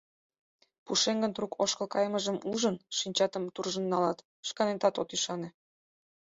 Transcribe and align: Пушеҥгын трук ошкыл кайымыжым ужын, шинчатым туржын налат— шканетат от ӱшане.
Пушеҥгын 0.85 1.31
трук 1.35 1.51
ошкыл 1.63 1.87
кайымыжым 1.93 2.37
ужын, 2.53 2.75
шинчатым 2.97 3.43
туржын 3.55 3.85
налат— 3.91 4.25
шканетат 4.47 4.95
от 5.01 5.09
ӱшане. 5.15 5.49